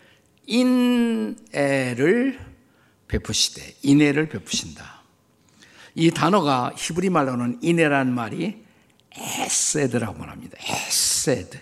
인애를 0.45 2.39
베푸시되 3.09 3.75
인애를 3.81 4.29
베푸신다. 4.29 5.01
이 5.95 6.11
단어가 6.11 6.71
히브리 6.77 7.09
말로는 7.09 7.59
인애란 7.61 8.13
말이 8.13 8.63
헤세드라고 9.11 10.17
말합니다. 10.17 10.57
헤세드. 10.61 11.59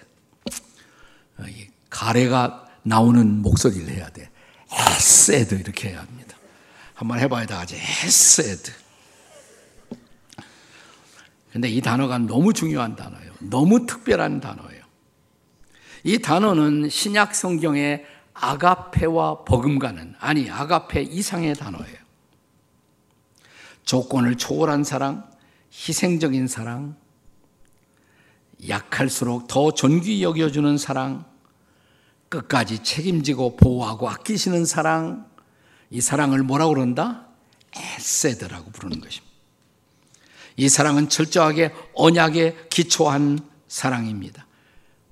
가래가 1.90 2.68
나오는 2.84 3.42
목소리를 3.42 3.90
해야 3.90 4.10
돼. 4.10 4.30
헤세드 4.72 5.56
이렇게 5.56 5.90
해야 5.90 6.02
합니다. 6.02 6.38
한번 6.94 7.20
해봐야 7.20 7.48
다 7.48 7.58
같이 7.58 7.76
헤세드. 7.76 8.83
근데 11.54 11.70
이 11.70 11.82
단어가 11.82 12.18
너무 12.18 12.52
중요한 12.52 12.96
단어예요. 12.96 13.32
너무 13.42 13.86
특별한 13.86 14.40
단어예요. 14.40 14.84
이 16.04 16.18
단어는 16.18 16.90
신약 16.90 17.36
성경의 17.36 18.06
아가페와 18.34 19.44
버금가는 19.44 20.16
아니 20.20 20.50
아가페 20.50 21.04
이상의 21.04 21.54
단어예요. 21.54 21.98
조건을 23.86 24.36
초월한 24.38 24.84
사랑, 24.84 25.30
희생적인 25.72 26.48
사랑, 26.48 26.96
약할수록 28.68 29.46
더 29.46 29.72
존귀 29.72 30.24
여겨주는 30.24 30.76
사랑, 30.80 31.24
끝까지 32.30 32.82
책임지고 32.82 33.58
보호하고 33.58 34.10
아끼시는 34.10 34.66
사랑, 34.66 35.30
이 35.92 36.02
사랑을 36.02 36.42
뭐라고 36.42 36.74
그런다? 36.74 37.28
에세드라고 37.76 38.72
부르는 38.72 39.00
것입니다. 39.02 39.33
이 40.56 40.70
사랑은 40.70 41.10
철저하게 41.10 41.74
언약에 41.96 42.68
기초한 42.70 43.40
사랑입니다. 43.68 44.46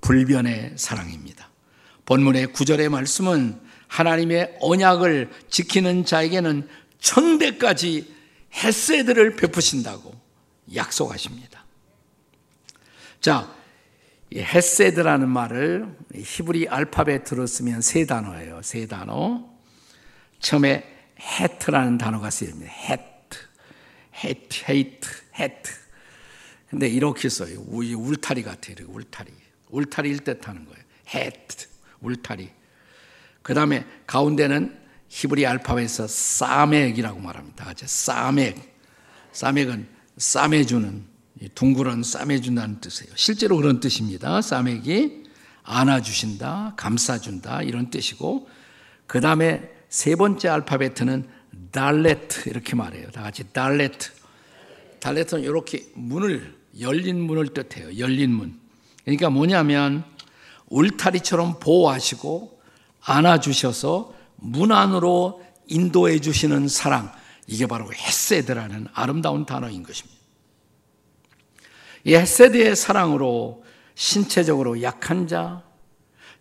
불변의 0.02 0.74
사랑입니다. 0.76 1.50
본문의 2.06 2.48
구절의 2.48 2.90
말씀은 2.90 3.60
하나님의 3.88 4.58
언약을 4.62 5.30
지키는 5.50 6.06
자에게는 6.06 6.68
천대까지 7.00 8.14
햇세들을 8.54 9.36
베푸신다고 9.36 10.14
약속하십니다. 10.76 11.66
자, 13.20 13.54
햇세드라는 14.34 15.28
말을 15.30 15.96
히브리 16.16 16.68
알파벳으로 16.70 17.46
쓰면 17.46 17.82
세 17.82 18.06
단어예요. 18.06 18.62
세 18.64 18.88
단어. 18.88 19.50
처음에 20.40 20.84
헤트라는 21.20 21.98
단어가 21.98 22.30
쓰입니다. 22.30 22.72
헤트, 22.72 23.38
헤트, 24.24 24.64
헤이트, 24.70 25.10
헤트. 25.36 25.72
근데 26.70 26.88
이렇게 26.88 27.30
써요. 27.30 27.60
울타리 27.68 28.44
같아요. 28.44 28.88
울타리. 28.88 29.32
울타리일 29.70 30.20
듯 30.20 30.48
하는 30.48 30.66
거예요. 30.66 30.84
헤트, 31.14 31.68
울타리. 32.02 32.50
그 33.42 33.54
다음에 33.54 33.86
가운데는 34.08 34.80
히브리 35.10 35.46
알파벳에서 35.46 36.08
사멕이라고 36.08 37.20
말합니다. 37.20 37.66
같이 37.66 37.86
사멕. 37.88 38.72
사멕은 39.34 39.88
싸매주는 40.18 41.06
둥그런 41.56 42.04
싸매준다는 42.04 42.82
뜻이에요. 42.82 43.14
실제로 43.16 43.58
그런 43.58 43.80
뜻입니다. 43.80 44.42
싸매기 44.42 45.24
안아주신다, 45.64 46.74
감싸준다 46.78 47.64
이런 47.64 47.90
뜻이고 47.90 48.48
그 49.08 49.22
다음에 49.22 49.70
세 49.90 50.16
번째 50.16 50.50
알파벳은 50.50 51.28
달레트 51.72 52.50
이렇게 52.50 52.76
말해요. 52.76 53.10
다 53.12 53.22
같이 53.24 53.44
달레트. 53.52 54.12
달레트는 55.02 55.44
이렇게 55.44 55.86
문을 55.96 56.56
열린 56.80 57.20
문을 57.20 57.50
뜻해요. 57.50 57.98
열린 57.98 58.32
문. 58.32 58.60
그러니까 59.04 59.30
뭐냐면 59.30 60.06
울타리처럼 60.70 61.60
보호하시고 61.60 62.62
안아주셔서 63.02 64.14
문 64.38 64.72
안으로 64.72 65.44
인도해 65.68 66.20
주시는 66.20 66.68
사랑. 66.68 67.12
이게 67.48 67.68
바로 67.68 67.92
헤세드라는 67.92 68.88
아름다운 68.94 69.46
단어인 69.46 69.84
것입니다. 69.84 70.20
이 72.04 72.16
헤세드의 72.16 72.76
사랑으로 72.76 73.64
신체적으로 73.96 74.82
약한 74.82 75.28
자, 75.28 75.64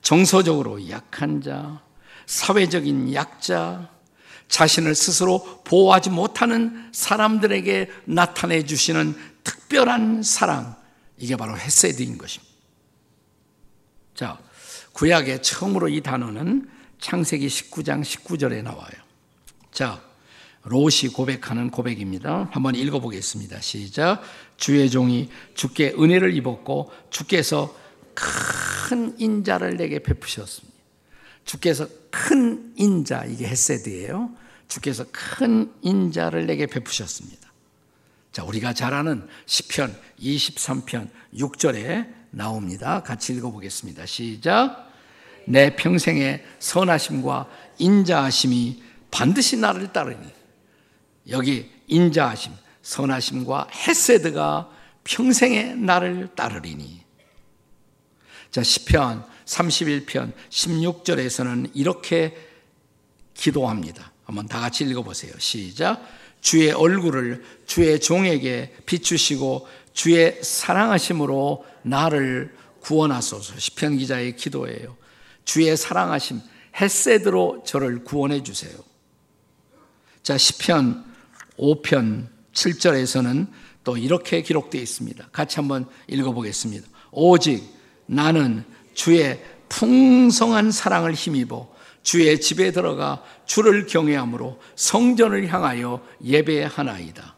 정서적으로 0.03 0.89
약한 0.89 1.43
자, 1.43 1.83
사회적인 2.27 3.13
약자, 3.13 3.91
자신을 4.51 4.95
스스로 4.95 5.63
보호하지 5.65 6.11
못하는 6.11 6.91
사람들에게 6.93 7.89
나타내 8.05 8.65
주시는 8.65 9.17
특별한 9.45 10.23
사랑, 10.23 10.77
이게 11.17 11.37
바로 11.37 11.57
헤세드인 11.57 12.19
것입니다. 12.19 12.53
자, 14.15 14.39
구약의 14.93 15.43
처음으로 15.43 15.89
이 15.89 16.03
단어는 16.03 16.69
창세기 16.99 17.47
19장 17.47 18.03
19절에 18.03 18.63
나와요. 18.63 18.91
자, 19.73 20.03
롯이 20.65 21.13
고백하는 21.15 21.71
고백입니다. 21.71 22.49
한번 22.51 22.75
읽어보겠습니다. 22.75 23.61
시작. 23.61 24.21
주의 24.57 24.91
종이 24.91 25.31
주께 25.55 25.95
은혜를 25.99 26.37
입었고 26.37 26.91
주께서 27.09 27.75
큰 28.15 29.19
인자를 29.19 29.77
내게 29.77 30.01
베푸셨습니다. 30.01 30.70
주께서 31.45 31.87
큰 32.11 32.73
인자 32.77 33.25
이게 33.25 33.47
헤세드예요. 33.47 34.31
주께서 34.69 35.05
큰 35.11 35.73
인자를 35.83 36.47
내게 36.47 36.67
베푸셨습니다. 36.67 37.51
자, 38.33 38.45
우리가 38.45 38.73
잘 38.73 38.95
아는 38.95 39.27
시편 39.47 39.95
23편 40.21 41.09
6절에 41.35 42.15
나옵니다. 42.31 43.03
같이 43.03 43.35
읽어 43.35 43.51
보겠습니다. 43.51 44.07
시작. 44.07 44.89
내 45.47 45.75
평생의 45.75 46.45
선하심과 46.61 47.49
인자하심이 47.79 48.83
반드시 49.11 49.57
나를 49.57 49.93
따르니 49.93 50.29
여기 51.29 51.71
인자하심, 51.89 52.53
선하심과 52.83 53.69
헤세드가 53.73 54.71
평생에 55.03 55.75
나를 55.75 56.29
따르리니. 56.37 57.01
자, 58.51 58.63
시편 58.63 59.25
31편 59.51 60.33
16절에서는 60.49 61.71
이렇게 61.75 62.37
기도합니다. 63.35 64.13
한번 64.25 64.47
다 64.47 64.61
같이 64.61 64.85
읽어보세요. 64.85 65.33
시작. 65.39 66.07
주의 66.41 66.71
얼굴을 66.71 67.45
주의 67.67 68.01
종에게 68.01 68.75
비추시고 68.87 69.67
주의 69.93 70.39
사랑하심으로 70.43 71.65
나를 71.83 72.55
구원하소서. 72.81 73.59
시편 73.59 73.99
기자의 73.99 74.37
기도예요. 74.37 74.97
주의 75.45 75.77
사랑하심, 75.77 76.41
헤세드로 76.81 77.65
저를 77.67 78.05
구원해 78.05 78.43
주세요. 78.43 78.73
자, 80.23 80.39
시편 80.39 81.05
5편 81.59 82.29
7절에서는 82.53 83.49
또 83.83 83.97
이렇게 83.97 84.43
기록되어 84.43 84.81
있습니다. 84.81 85.29
같이 85.33 85.57
한번 85.57 85.87
읽어보겠습니다. 86.09 86.87
오직 87.11 87.65
나는 88.07 88.65
주의 88.95 89.41
풍성한 89.69 90.73
사랑을 90.73 91.15
힘입어 91.15 91.69
주의 92.03 92.41
집에 92.41 92.73
들어가 92.73 93.23
주를 93.47 93.87
경외함으로 93.87 94.61
성전을 94.75 95.53
향하여 95.53 96.05
예배하나이다. 96.25 97.37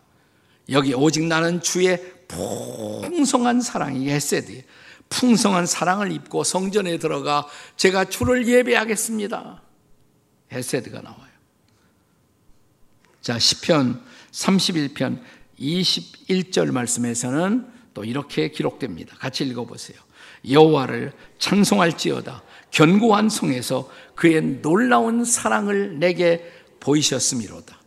여기 0.71 0.95
오직 0.95 1.25
나는 1.25 1.61
주의 1.61 2.01
풍성한 2.29 3.61
사랑이 3.61 4.09
헤세드 4.09 4.63
풍성한 5.09 5.67
사랑을 5.67 6.11
입고 6.13 6.45
성전에 6.45 6.99
들어가 6.99 7.47
제가 7.77 8.07
주를 8.07 8.47
예배하겠습니다. 8.49 9.63
헤세드가 10.53 11.03
나와요. 11.03 11.33
자, 13.21 13.39
시편 13.39 14.03
31편 14.31 15.23
21절 15.59 16.73
말씀에서는 16.73 17.71
또 17.95 18.05
이렇게 18.05 18.51
기록됩니다. 18.51 19.17
같이 19.17 19.45
읽어 19.45 19.65
보세요. 19.65 19.99
여호와를 20.49 21.13
찬송할지어다. 21.39 22.43
견고한 22.71 23.29
성에서 23.29 23.89
그의 24.15 24.61
놀라운 24.63 25.25
사랑을 25.25 25.99
내게 25.99 26.51
보이셨음이로다. 26.81 27.79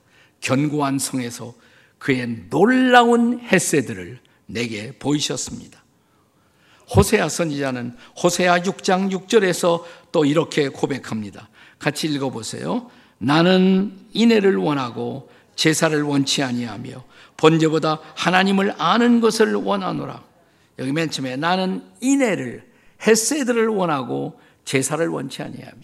견고한 0.41 0.99
성에서 0.99 1.53
그의 1.97 2.49
놀라운 2.49 3.39
햇새들을 3.39 4.19
내게 4.45 4.91
보이셨습니다. 4.99 5.83
호세아 6.95 7.29
선지자는 7.29 7.97
호세아 8.21 8.59
6장 8.59 9.11
6절에서 9.11 9.83
또 10.11 10.23
이렇게 10.23 10.69
고백합니다. 10.69 11.49
같이 11.79 12.07
읽어 12.07 12.29
보세요. 12.29 12.89
나는 13.17 13.97
인애를 14.13 14.57
원하고 14.57 15.29
제사를 15.55 15.99
원치 16.03 16.43
아니하며 16.43 17.03
번제보다 17.37 17.99
하나님을 18.15 18.75
아는 18.77 19.19
것을 19.19 19.55
원하노라. 19.55 20.23
여기 20.79 20.91
맨 20.91 21.09
처음에 21.09 21.35
나는 21.35 21.83
인애를 22.01 22.69
햇세들을 23.05 23.67
원하고 23.67 24.39
제사를 24.65 25.05
원치 25.07 25.41
아니하며 25.41 25.81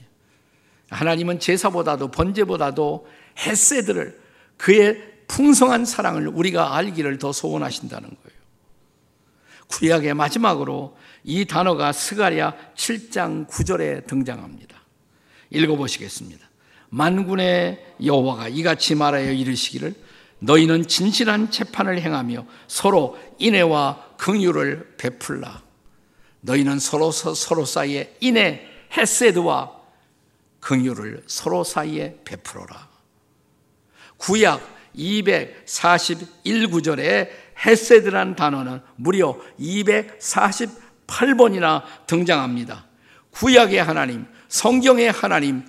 하나님은 0.90 1.40
제사보다도 1.40 2.12
번제보다도 2.12 3.08
햇세들을 3.40 4.20
그의 4.58 5.12
풍성한 5.28 5.86
사랑을 5.86 6.28
우리가 6.28 6.76
알기를 6.76 7.18
더 7.18 7.32
소원하신다는 7.32 8.10
거예요. 8.10 8.42
구약의 9.68 10.14
마지막으로 10.14 10.98
이 11.24 11.46
단어가 11.46 11.94
스가랴 11.94 12.56
7장 12.76 13.48
9절에 13.48 14.06
등장합니다. 14.08 14.82
읽어 15.52 15.76
보시겠습니다. 15.76 16.50
만군의 16.90 17.96
여호와가 18.04 18.50
이같이 18.50 18.96
말하여 18.96 19.32
이르시기를 19.32 19.96
너희는 20.40 20.88
진실한 20.88 21.52
재판을 21.52 22.02
행하며 22.02 22.46
서로 22.68 23.18
인애와 23.38 24.11
긍휼을 24.22 24.96
베풀라. 24.98 25.62
너희는 26.42 26.78
서로 26.80 27.12
서로 27.12 27.66
사이에 27.66 28.16
인애 28.20 28.62
헤세드와 28.96 29.82
긍휼을 30.60 31.24
서로 31.26 31.64
사이에 31.64 32.20
베풀어라. 32.24 32.88
구약 34.18 34.62
241구절에 34.96 37.32
헤세드란 37.66 38.36
단어는 38.36 38.82
무려 38.96 39.40
248번이나 39.60 41.82
등장합니다. 42.06 42.86
구약의 43.32 43.84
하나님, 43.84 44.28
성경의 44.50 45.12
하나님, 45.12 45.66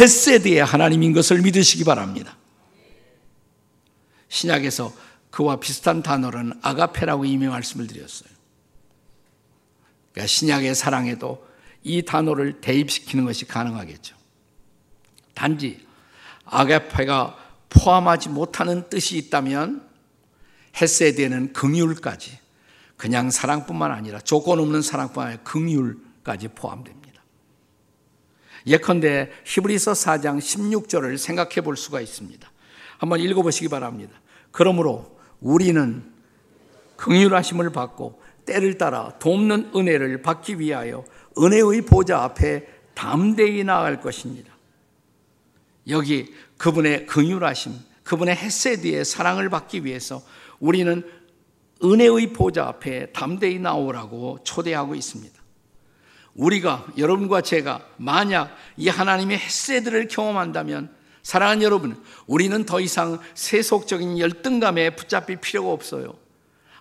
헤세드의 0.00 0.64
하나님인 0.64 1.12
것을 1.12 1.42
믿으시기 1.42 1.84
바랍니다. 1.84 2.36
신약에서 4.28 4.92
그와 5.34 5.56
비슷한 5.56 6.00
단어는 6.00 6.52
아가페라고 6.62 7.24
이미 7.24 7.48
말씀을 7.48 7.88
드렸어요. 7.88 8.30
그러니까 10.12 10.28
신약의 10.28 10.76
사랑에도 10.76 11.44
이 11.82 12.02
단어를 12.02 12.60
대입시키는 12.60 13.24
것이 13.24 13.44
가능하겠죠. 13.44 14.14
단지 15.34 15.84
아가페가 16.44 17.36
포함하지 17.68 18.28
못하는 18.28 18.88
뜻이 18.88 19.16
있다면 19.16 19.84
헤세드에는 20.80 21.52
긍휼까지 21.52 22.38
그냥 22.96 23.32
사랑뿐만 23.32 23.90
아니라 23.90 24.20
조건 24.20 24.60
없는 24.60 24.82
사랑뿐만 24.82 25.26
아니라 25.26 25.42
긍휼까지 25.42 26.48
포함됩니다. 26.54 27.24
예컨대 28.68 29.32
히브리서 29.44 29.94
4장 29.94 30.38
16절을 30.38 31.18
생각해 31.18 31.60
볼 31.62 31.76
수가 31.76 32.00
있습니다. 32.00 32.48
한번 32.98 33.18
읽어 33.18 33.42
보시기 33.42 33.66
바랍니다. 33.66 34.20
그러므로 34.52 35.14
우리는 35.44 36.02
긍휼하심을 36.96 37.70
받고 37.70 38.20
때를 38.46 38.78
따라 38.78 39.12
돕는 39.18 39.72
은혜를 39.76 40.22
받기 40.22 40.58
위하여 40.58 41.04
은혜의 41.38 41.82
보좌 41.82 42.24
앞에 42.24 42.66
담대히 42.94 43.62
나아갈 43.62 44.00
것입니다. 44.00 44.52
여기 45.88 46.32
그분의 46.56 47.06
긍휼하심, 47.06 47.72
그분의 48.04 48.36
헤세드의 48.36 49.04
사랑을 49.04 49.50
받기 49.50 49.84
위해서 49.84 50.22
우리는 50.60 51.02
은혜의 51.82 52.32
보좌 52.32 52.66
앞에 52.68 53.12
담대히 53.12 53.58
나오라고 53.58 54.38
초대하고 54.44 54.94
있습니다. 54.94 55.42
우리가 56.34 56.86
여러분과 56.96 57.42
제가 57.42 57.86
만약 57.98 58.56
이 58.78 58.88
하나님의 58.88 59.38
헤세드를 59.38 60.08
경험한다면 60.08 61.03
사랑하는 61.24 61.62
여러분, 61.62 62.00
우리는 62.26 62.64
더 62.64 62.80
이상 62.80 63.18
세속적인 63.34 64.18
열등감에 64.18 64.94
붙잡힐 64.94 65.38
필요가 65.38 65.72
없어요. 65.72 66.14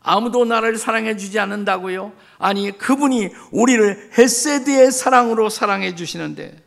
아무도 0.02 0.44
나를 0.44 0.78
사랑해 0.78 1.16
주지 1.16 1.40
않는다고요? 1.40 2.12
아니, 2.38 2.78
그분이 2.78 3.30
우리를 3.52 4.12
헤세드의 4.18 4.92
사랑으로 4.92 5.50
사랑해 5.50 5.96
주시는데 5.96 6.62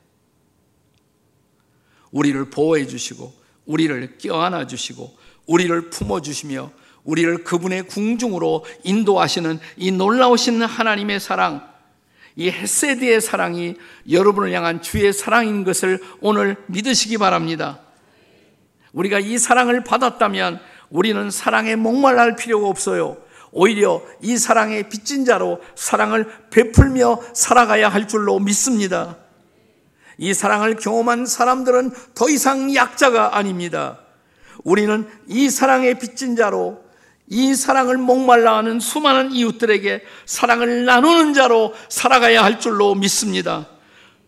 우리를 2.11 2.49
보호해 2.49 2.87
주시고 2.87 3.33
우리를 3.67 4.17
껴안아 4.19 4.67
주시고 4.67 5.15
우리를 5.45 5.91
품어 5.91 6.23
주시며 6.23 6.73
우리를 7.05 7.45
그분의 7.45 7.89
궁중으로 7.89 8.65
인도하시는 8.85 9.61
이 9.77 9.91
놀라우신 9.91 10.63
하나님의 10.63 11.21
사랑 11.21 11.76
이 12.37 12.51
헤세드의 12.51 13.23
사랑이 13.23 13.77
여러분을 14.11 14.53
향한 14.53 14.83
주의 14.83 15.11
사랑인 15.13 15.65
것을 15.65 16.01
오늘 16.21 16.57
믿으시기 16.67 17.17
바랍니다. 17.17 17.81
우리가 18.93 19.19
이 19.19 19.39
사랑을 19.39 19.83
받았다면 19.83 20.61
우리는 20.91 21.31
사랑에 21.31 21.77
목말랄 21.77 22.37
필요가 22.37 22.69
없어요. 22.69 23.17
오히려 23.53 24.03
이 24.21 24.37
사랑의 24.37 24.91
빚진 24.91 25.25
자로 25.25 25.61
사랑을 25.75 26.31
베풀며 26.51 27.21
살아가야 27.33 27.89
할 27.89 28.07
줄로 28.07 28.39
믿습니다. 28.39 29.17
이 30.19 30.35
사랑을 30.35 30.77
경험한 30.77 31.25
사람들은 31.25 31.91
더 32.15 32.29
이상 32.29 32.75
약자가 32.75 33.37
아닙니다. 33.37 33.99
우리는 34.63 35.09
이 35.27 35.49
사랑의 35.49 35.99
빚진 35.99 36.37
자로 36.37 36.86
이 37.29 37.55
사랑을 37.55 37.97
목말라 37.99 38.57
하는 38.59 38.79
수많은 38.81 39.33
이웃들에게 39.33 40.03
사랑을 40.27 40.85
나누는 40.85 41.35
자로 41.35 41.75
살아가야 41.89 42.45
할 42.45 42.61
줄로 42.61 42.95
믿습니다. 42.95 43.67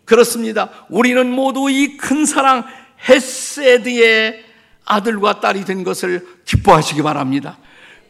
그렇습니다. 0.04 0.70
우리는 0.88 1.30
모두 1.30 1.70
이 1.70 1.96
큰 1.96 2.24
사랑 2.26 2.64
헤세드의 3.08 4.44
아들과 4.84 5.40
딸이 5.40 5.64
된 5.64 5.84
것을 5.84 6.26
기뻐하시기 6.44 7.02
바랍니다. 7.02 7.58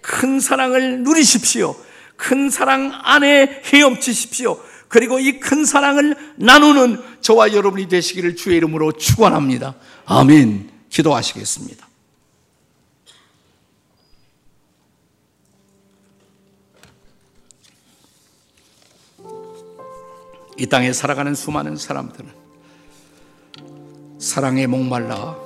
큰 0.01 0.41
사랑을 0.41 1.01
누리십시오. 1.03 1.75
큰 2.17 2.51
사랑 2.51 2.93
안에 3.03 3.63
헤엄치십시오. 3.67 4.59
그리고 4.89 5.19
이 5.19 5.39
큰 5.41 5.65
사랑을 5.65 6.17
나누는 6.37 7.03
저와 7.21 7.53
여러분이 7.53 7.89
되시기를 7.89 8.37
주의 8.37 8.57
이름으로 8.57 8.93
축원합니다. 8.93 9.75
아멘. 10.07 10.71
기도하시겠습니다. 10.89 11.88
이 20.59 20.67
땅에 20.67 20.93
살아가는 20.93 21.35
수많은 21.35 21.77
사람들은 21.77 22.29
사랑에 24.19 24.67
목말라 24.67 25.39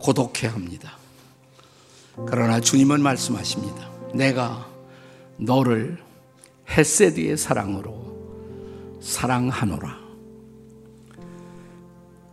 고독해 0.00 0.48
합니다. 0.48 0.98
그러나 2.26 2.60
주님은 2.60 3.00
말씀하십니다. 3.00 3.88
내가 4.12 4.68
너를 5.36 6.02
헤세드의 6.68 7.36
사랑으로 7.36 8.98
사랑하노라. 9.00 10.02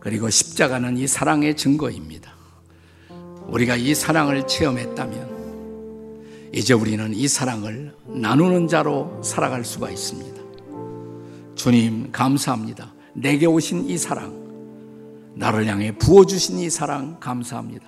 그리고 0.00 0.28
십자가는 0.28 0.98
이 0.98 1.06
사랑의 1.06 1.56
증거입니다. 1.56 2.32
우리가 3.46 3.76
이 3.76 3.94
사랑을 3.94 4.48
체험했다면 4.48 6.50
이제 6.52 6.74
우리는 6.74 7.14
이 7.14 7.28
사랑을 7.28 7.94
나누는 8.06 8.66
자로 8.66 9.22
살아갈 9.22 9.64
수가 9.64 9.90
있습니다. 9.90 10.31
주님, 11.54 12.10
감사합니다. 12.12 12.92
내게 13.14 13.46
오신 13.46 13.88
이 13.88 13.98
사랑, 13.98 14.32
나를 15.34 15.66
향해 15.66 15.92
부어주신 15.92 16.58
이 16.58 16.70
사랑, 16.70 17.16
감사합니다. 17.20 17.86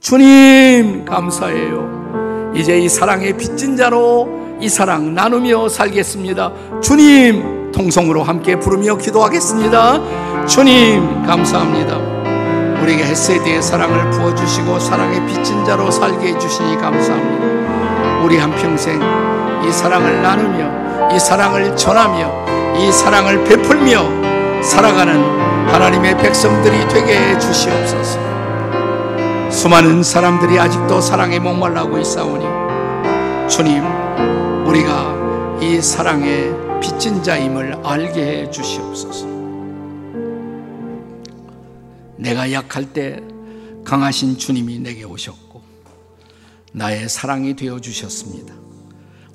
주님, 0.00 1.04
감사해요. 1.04 2.52
이제 2.56 2.78
이 2.78 2.88
사랑의 2.88 3.36
빚진 3.36 3.76
자로 3.76 4.28
이 4.60 4.68
사랑 4.68 5.14
나누며 5.14 5.68
살겠습니다. 5.68 6.80
주님, 6.80 7.70
통성으로 7.72 8.22
함께 8.22 8.58
부르며 8.58 8.96
기도하겠습니다. 8.96 10.46
주님, 10.46 11.22
감사합니다. 11.24 11.98
우리에게 12.82 13.04
햇세대의 13.04 13.62
사랑을 13.62 14.10
부어주시고 14.10 14.80
사랑의 14.80 15.24
빚진 15.26 15.64
자로 15.64 15.90
살게 15.90 16.34
해주시니 16.34 16.76
감사합니다. 16.78 18.22
우리 18.24 18.38
한평생 18.38 19.00
이 19.66 19.72
사랑을 19.72 20.22
나누며 20.22 21.14
이 21.14 21.18
사랑을 21.18 21.76
전하며 21.76 22.61
이 22.78 22.90
사랑을 22.90 23.44
베풀며 23.44 24.62
살아가는 24.62 25.14
하나님의 25.68 26.16
백성들이 26.18 26.88
되게 26.88 27.16
해 27.16 27.38
주시옵소서. 27.38 28.20
수많은 29.50 30.02
사람들이 30.02 30.58
아직도 30.58 31.00
사랑에 31.00 31.38
목말라고 31.38 31.98
있사오니 31.98 32.44
주님 33.48 33.84
우리가 34.66 35.58
이 35.60 35.80
사랑의 35.80 36.80
빚진 36.80 37.22
자임을 37.22 37.80
알게 37.84 38.22
해 38.22 38.50
주시옵소서. 38.50 39.26
내가 42.16 42.50
약할 42.52 42.92
때 42.92 43.20
강하신 43.84 44.38
주님이 44.38 44.78
내게 44.78 45.04
오셨고 45.04 45.62
나의 46.72 47.08
사랑이 47.08 47.54
되어 47.54 47.80
주셨습니다. 47.80 48.54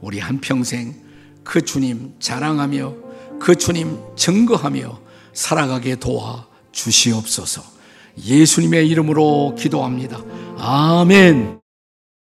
우리 0.02 0.20
한평생 0.20 0.96
그 1.44 1.62
주님 1.62 2.16
자랑하며 2.20 3.07
그 3.40 3.56
주님 3.56 3.98
증거하며 4.16 5.00
살아가게 5.34 5.96
도와 5.96 6.48
주시옵소서. 6.72 7.64
예수님의 8.26 8.88
이름으로 8.90 9.56
기도합니다. 9.58 10.20
아멘. 10.58 11.60